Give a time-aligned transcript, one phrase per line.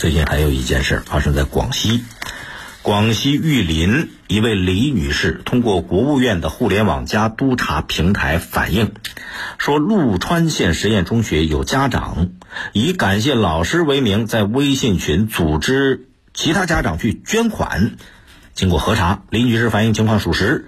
[0.00, 2.02] 最近还有一件事发生在广西，
[2.80, 8.92] 广西玉林一位李女士通过国务院的互联网加督查平台反映，
[9.58, 12.30] 说陆川县实验中学有家长
[12.72, 17.96] 以感谢老师为名，在微信群组织其他家长去捐款。
[18.54, 20.66] 经过核查，李女士反映情况属实，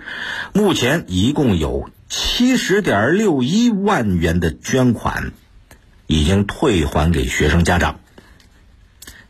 [0.52, 5.32] 目前一共有七十点六一万元的捐款
[6.06, 7.98] 已经退还给学生家长。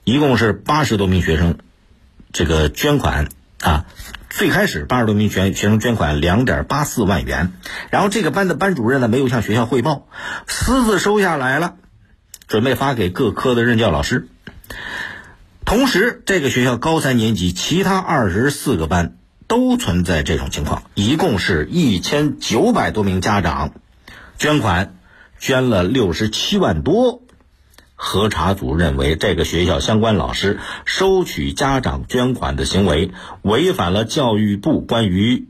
[0.05, 1.59] 一共是八十多名学生，
[2.33, 3.29] 这个捐款
[3.61, 3.87] 啊，
[4.31, 7.53] 最开始八十多名学学生捐款两点八四万元，
[7.91, 10.09] 然后这个班的班主任呢没有向学校汇报，
[10.49, 11.77] 私自收下来了，
[12.49, 14.27] 准备发给各科的任教老师。
[15.65, 23.73] 同时，这个学校高三年级其他二十四个班都存在这种情况，一共是一千九百多名家长
[24.37, 24.97] 捐款，
[25.39, 27.22] 捐了六十七万多。
[28.05, 35.47] 核查组认为，这个学校相关老师收取家长捐款的行为违反了教育部关于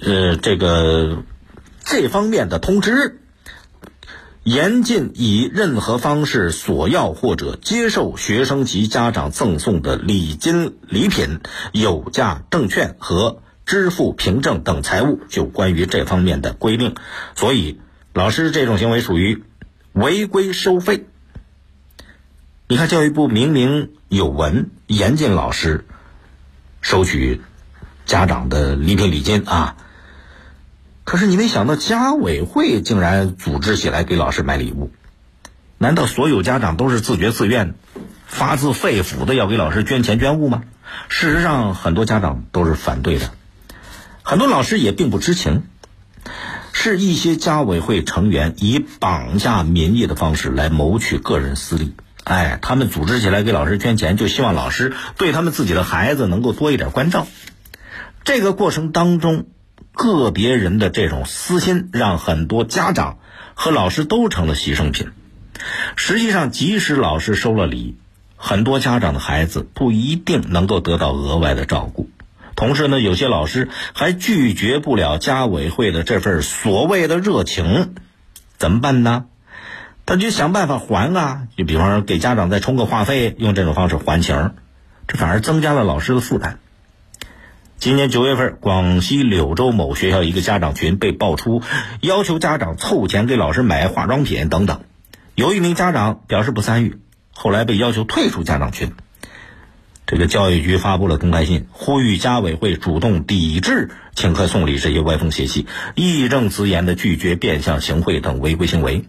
[0.00, 1.22] 呃这个
[1.84, 3.20] 这方面的通知，
[4.42, 11.40] 严禁以任何方式索要或者接受学生及家长赠送的礼金、礼品、
[11.72, 15.20] 有价证券和支付凭证等财物。
[15.28, 16.94] 就关于这方面的规定，
[17.34, 17.80] 所以
[18.14, 19.44] 老师这种行为属于
[19.92, 21.04] 违规收费。
[22.66, 25.84] 你看，教育部明明有文严禁老师
[26.80, 27.42] 收取
[28.06, 29.76] 家长的礼品礼金啊，
[31.04, 34.90] 可是你没想到家委会竟然组织起来给老师买礼物，
[35.76, 37.74] 难道所有家长都是自觉自愿、
[38.26, 40.62] 发自肺腑的要给老师捐钱捐物吗？
[41.10, 43.30] 事实上，很多家长都是反对的，
[44.22, 45.64] 很多老师也并不知情，
[46.72, 51.94] 是一些家委会成员以绑架民意的方式来谋取个人私利。
[52.24, 57.26] 哎，他们组织起来给老师捐钱，就希望老师对他们自己的孩子能够多一点关照。
[58.24, 59.44] 这个过程当中，
[59.92, 63.18] 个别人的这种私心，让很多家长
[63.52, 65.08] 和老师都成了牺牲品。
[65.96, 67.96] 实际上，即使老师收了礼，
[68.36, 72.08] 很多家长的孩子不一定能够得到额外的照顾。
[72.56, 77.94] 同时呢，有些老师还拒绝不了家委会的这份所谓的热情，
[78.56, 79.26] 怎么办呢？
[80.06, 84.52] 他就想办法还啊，就比方说给家长再充个话费，用这种方式还情，
[85.08, 86.58] 这反而增加了老师的负担。
[87.78, 91.62] 今年九月份，广西柳州某学校一个家长群被爆出
[92.00, 94.82] 要求家长凑钱给老师买化妆品等等，
[95.34, 96.98] 有一名家长表示不参与，
[97.32, 98.92] 后来被要求退出家长群。
[100.06, 109.06] 这个教育局发布了公开信，呼吁家委会主动抵制请客送礼这些歪风邪气，义正辞严的拒绝变相行贿等违规行为。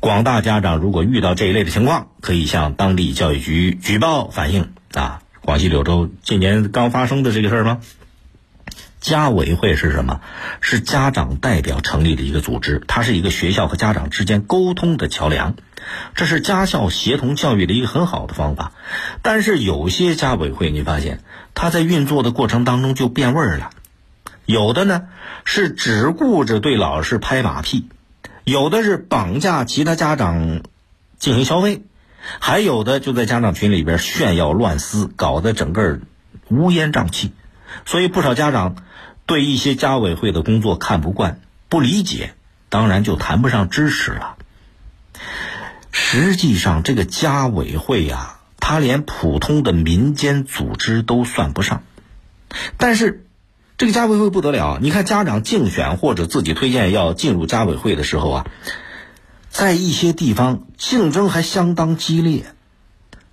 [0.00, 5.20] 广大家长如果遇到这一类的情况，可以向当地教育局举报反映啊。
[5.42, 7.80] 广西柳州今年刚发生的这个事儿吗？
[9.00, 10.20] 家委会是什么？
[10.60, 15.54] 是家长代表成立的一个组织，它是一个学校和家长之间沟通的桥梁，
[16.14, 18.72] 这是家校协同教育的一个很好的方法。
[19.22, 21.24] 但是有些家委会，你发现
[21.54, 23.70] 它在运作的过程当中就变味儿了，
[24.44, 25.08] 有的呢
[25.46, 27.88] 是只顾着对老师拍马屁。
[28.44, 30.62] 有的是绑架其他家长
[31.18, 31.82] 进行消费，
[32.38, 36.00] 还有的就在家长群里边炫耀乱撕，搞得整个
[36.48, 37.32] 乌烟瘴气。
[37.84, 38.76] 所以不少家长
[39.26, 42.34] 对一些家委会的工作看不惯、不理解，
[42.68, 44.36] 当然就谈不上支持了。
[45.92, 51.82] 实际上，这个家委会呀，它连普通的民间组织都算不上，
[52.76, 53.26] 但是。
[53.80, 58.46] 这个家委会不得了，你看家长竞选或者自己推荐要进入家委会的时候啊，
[59.48, 62.44] 在一些地方竞争还相当激烈。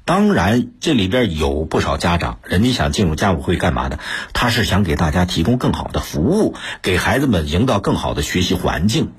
[0.05, 3.99] 当然，这里边有不少家长，人家想进入家委会干嘛的？
[4.31, 9.11] 他是想给大家提供更好的服务，给孩子们营造更好的学习环境。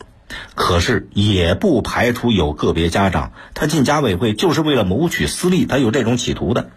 [0.54, 6.70] 可是，也不排除有个别家长，他进家委会就是为了谋取私利，他有这种企图的。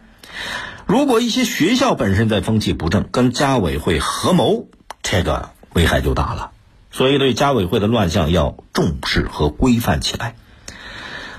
[0.92, 4.68] 如果一些学校本身在风气不正，跟家委会合谋，
[5.02, 6.52] 这个危害就大了。
[6.92, 10.36] 所以，对家委会的乱象要重视和规范起来。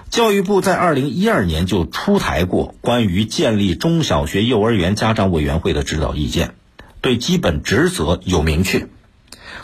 [0.09, 6.55] 教育部在二零一二年就出台过关于建立中小学、幼儿园家长委员会的指导意见，
[7.03, 8.89] 对基本职责有明确，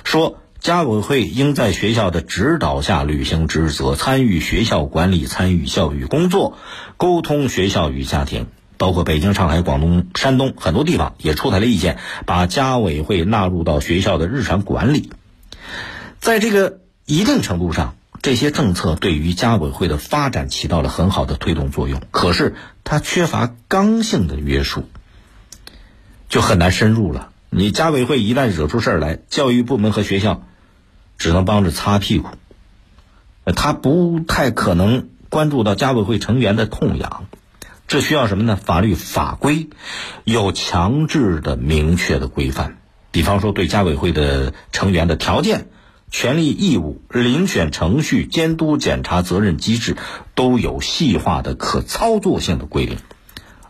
[0.04, 6.58] 说家委会应在学校的指导下履行职责，参与学校管理，参与教育工作，
[6.98, 8.48] 沟通学校与家庭。
[8.78, 15.10] 包括北京、上海、广东、山东很多地方也出台了意见，把家委会纳入到学校的日常管理。
[16.18, 18.34] 在这个一定程度上，这。
[18.34, 22.54] 些政策对于家委会的发展起到了很好的推动作用，可是
[22.84, 24.88] 它缺乏刚性的约束，
[26.28, 27.30] 就很难深入了。
[27.50, 30.44] 你家委会一旦惹出事儿来，教育部门和学校
[31.16, 32.28] 只能帮着擦屁股，
[33.56, 37.26] 他不太可能关注到家委会成员的痛痒。
[37.88, 38.54] 这需要什么呢？
[38.56, 39.70] 法律法规
[40.24, 42.76] 有强制的、明确的规范，
[43.10, 45.68] 比方说对家委会的成员的条件。
[46.10, 49.96] 权利义务、遴选程序、监督检查责任机制，
[50.34, 52.96] 都有细化的可操作性的规定，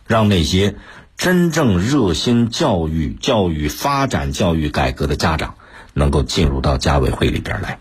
[0.06, 0.76] 让那些
[1.16, 5.56] 真正热心教育、教育发展、教育改革的家长，
[5.94, 7.80] 能够进入到家委会里边来。